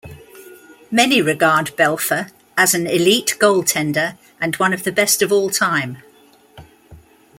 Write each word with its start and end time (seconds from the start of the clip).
Many 0.89 1.21
regard 1.21 1.75
Belfour 1.77 2.31
as 2.57 2.73
an 2.73 2.87
elite 2.87 3.35
goaltender 3.39 4.17
and 4.39 4.55
one 4.55 4.73
of 4.73 4.81
the 4.81 4.91
best 4.91 5.21
of 5.21 5.31
all-time. 5.31 6.01